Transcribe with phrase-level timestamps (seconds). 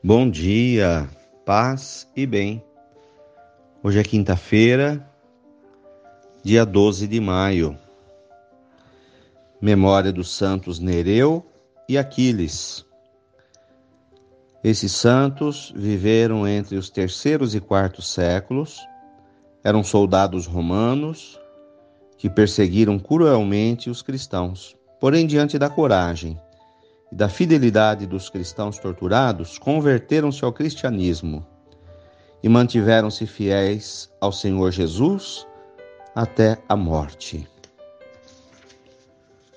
[0.00, 1.10] Bom dia,
[1.44, 2.62] paz e bem.
[3.82, 5.04] Hoje é quinta-feira,
[6.40, 7.76] dia 12 de maio.
[9.60, 11.44] Memória dos santos Nereu
[11.88, 12.86] e Aquiles.
[14.62, 18.78] Esses santos viveram entre os terceiros e quartos séculos,
[19.64, 21.40] eram soldados romanos
[22.16, 24.76] que perseguiram cruelmente os cristãos.
[25.00, 26.40] Porém, diante da coragem
[27.10, 31.46] e da fidelidade dos cristãos torturados, converteram-se ao cristianismo
[32.42, 35.46] e mantiveram-se fiéis ao Senhor Jesus
[36.14, 37.48] até a morte.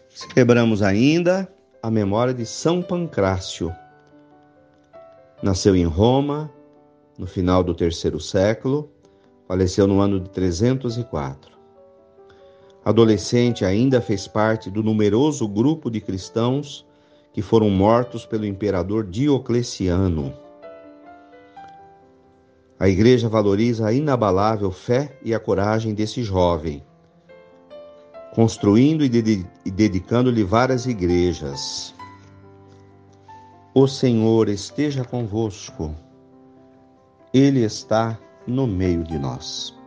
[0.09, 1.51] Celebramos ainda
[1.81, 3.73] a memória de São Pancrácio.
[5.41, 6.52] Nasceu em Roma
[7.17, 8.91] no final do terceiro século,
[9.47, 11.52] faleceu no ano de 304.
[12.83, 16.86] Adolescente, ainda fez parte do numeroso grupo de cristãos
[17.33, 20.33] que foram mortos pelo imperador Diocleciano.
[22.79, 26.83] A igreja valoriza a inabalável fé e a coragem desse jovem,
[28.33, 29.09] construindo e
[29.71, 31.93] dedicando-lhe várias igrejas.
[33.73, 35.95] O Senhor esteja convosco,
[37.33, 39.77] Ele está no meio de nós.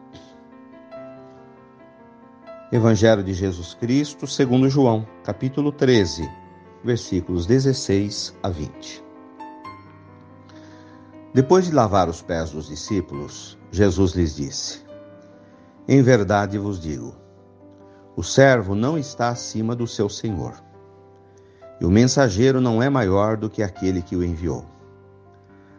[2.72, 6.43] Evangelho de Jesus Cristo, segundo João, capítulo 13
[6.84, 9.02] versículos 16 a 20.
[11.32, 14.84] Depois de lavar os pés dos discípulos, Jesus lhes disse:
[15.88, 17.16] Em verdade vos digo,
[18.14, 20.62] o servo não está acima do seu senhor,
[21.80, 24.66] e o mensageiro não é maior do que aquele que o enviou.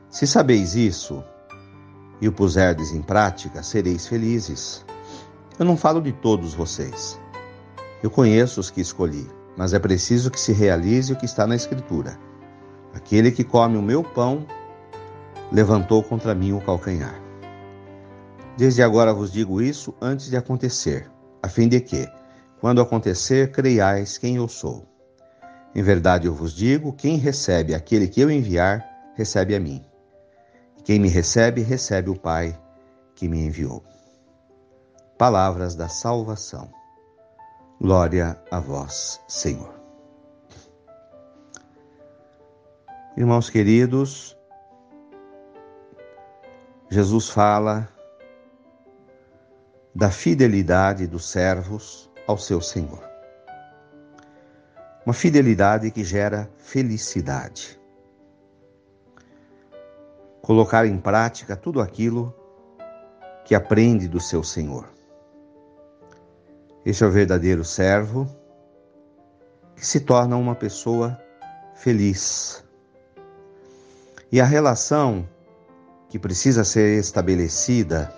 [0.09, 1.23] Se sabeis isso
[2.19, 4.83] e o puserdes em prática, sereis felizes.
[5.59, 7.19] Eu não falo de todos vocês.
[8.01, 11.55] Eu conheço os que escolhi mas é preciso que se realize o que está na
[11.55, 12.17] Escritura.
[12.93, 14.45] Aquele que come o meu pão
[15.51, 17.21] levantou contra mim o calcanhar.
[18.57, 21.09] Desde agora vos digo isso antes de acontecer,
[21.43, 22.07] a fim de que,
[22.61, 24.85] quando acontecer, creiais quem eu sou.
[25.75, 28.83] Em verdade eu vos digo: quem recebe aquele que eu enviar,
[29.15, 29.83] recebe a mim.
[30.83, 32.57] Quem me recebe, recebe o Pai
[33.13, 33.83] que me enviou.
[35.17, 36.69] Palavras da salvação.
[37.79, 39.73] Glória a vós, Senhor.
[43.17, 44.35] Irmãos queridos,
[46.89, 47.87] Jesus fala
[49.93, 53.03] da fidelidade dos servos ao seu Senhor.
[55.05, 57.79] Uma fidelidade que gera felicidade.
[60.41, 62.33] Colocar em prática tudo aquilo
[63.43, 64.95] que aprende do seu Senhor.
[66.85, 68.27] Este é o verdadeiro servo
[69.75, 71.19] que se torna uma pessoa
[71.73, 72.63] feliz.
[74.31, 75.27] E a relação
[76.09, 78.13] que precisa ser estabelecida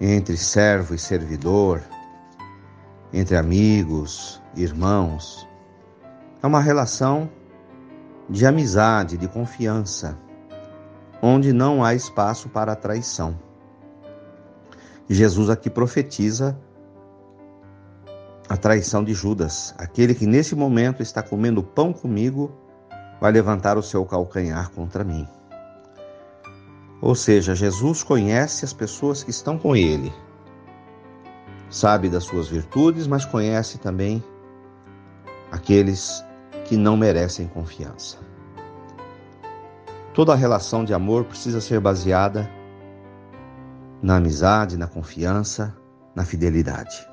[0.00, 1.80] entre servo e servidor,
[3.12, 5.48] entre amigos, irmãos,
[6.42, 7.30] é uma relação
[8.28, 10.18] de amizade, de confiança,
[11.22, 13.38] onde não há espaço para traição.
[15.08, 16.58] Jesus aqui profetiza
[18.50, 19.72] a traição de Judas.
[19.78, 22.50] Aquele que nesse momento está comendo pão comigo
[23.20, 25.24] vai levantar o seu calcanhar contra mim.
[27.00, 30.12] Ou seja, Jesus conhece as pessoas que estão com ele.
[31.70, 34.22] Sabe das suas virtudes, mas conhece também
[35.52, 36.24] aqueles
[36.64, 38.18] que não merecem confiança.
[40.12, 42.50] Toda relação de amor precisa ser baseada
[44.02, 45.72] na amizade, na confiança,
[46.16, 47.09] na fidelidade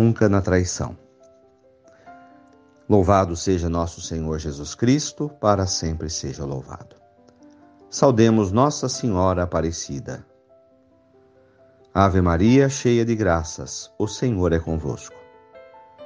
[0.00, 0.96] nunca na traição.
[2.88, 6.96] Louvado seja nosso Senhor Jesus Cristo, para sempre seja louvado.
[7.90, 10.24] Saudemos Nossa Senhora Aparecida.
[11.92, 15.16] Ave Maria, cheia de graças, o Senhor é convosco.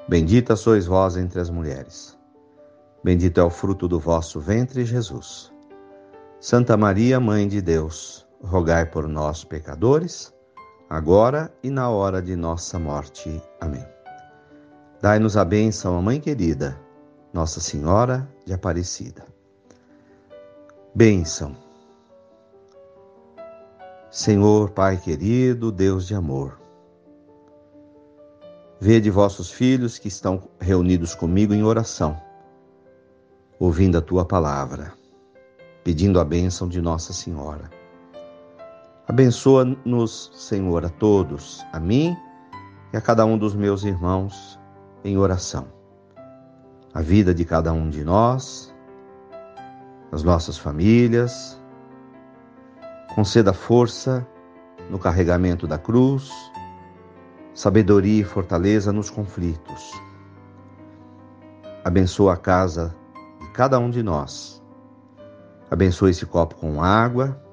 [0.09, 2.19] Bendita sois vós entre as mulheres.
[3.05, 5.53] Bendito é o fruto do vosso ventre, Jesus.
[6.41, 10.34] Santa Maria, Mãe de Deus, rogai por nós, pecadores,
[10.95, 13.43] agora e na hora de nossa morte.
[13.61, 13.85] Amém.
[15.03, 16.81] Dai-nos a bênção, Mãe querida,
[17.33, 19.25] Nossa Senhora de Aparecida.
[20.95, 21.57] Bênção.
[24.09, 26.61] Senhor, Pai querido, Deus de amor,
[28.79, 32.17] vede vossos filhos que estão reunidos comigo em oração,
[33.59, 34.93] ouvindo a tua palavra,
[35.83, 37.69] pedindo a bênção de Nossa Senhora
[39.07, 42.17] Abençoa-nos, Senhor, a todos, a mim
[42.93, 44.59] e a cada um dos meus irmãos
[45.05, 45.67] em oração.
[46.93, 48.75] A vida de cada um de nós,
[50.11, 51.61] nas nossas famílias.
[53.15, 54.27] Conceda força
[54.89, 56.31] no carregamento da cruz,
[57.53, 59.93] sabedoria e fortaleza nos conflitos.
[61.85, 62.95] Abençoa a casa
[63.41, 64.63] de cada um de nós.
[65.71, 67.44] Abençoa esse copo com água.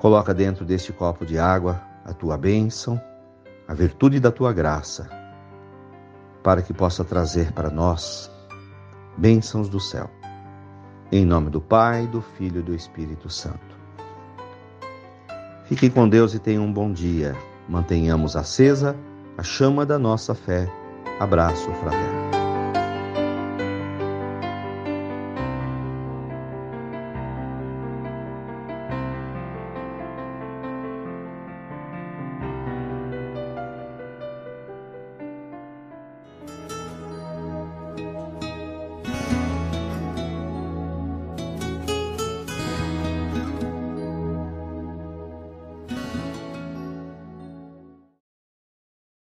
[0.00, 3.00] Coloca dentro deste copo de água a tua bênção,
[3.66, 5.10] a virtude da tua graça,
[6.42, 8.30] para que possa trazer para nós
[9.16, 10.08] bênçãos do céu.
[11.10, 13.76] Em nome do Pai, do Filho e do Espírito Santo.
[15.64, 17.36] Fiquem com Deus e tenham um bom dia.
[17.68, 18.96] Mantenhamos acesa
[19.36, 20.66] a chama da nossa fé.
[21.18, 22.27] Abraço fraterno.